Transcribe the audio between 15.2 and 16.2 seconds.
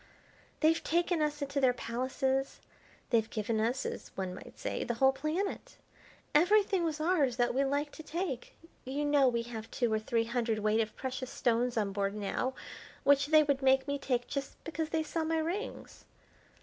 my rings.